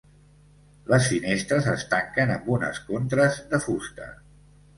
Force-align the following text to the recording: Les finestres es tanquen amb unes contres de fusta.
Les 0.93 1.09
finestres 1.11 1.67
es 1.73 1.83
tanquen 1.91 2.33
amb 2.37 2.49
unes 2.57 2.81
contres 2.89 3.39
de 3.53 3.61
fusta. 3.69 4.11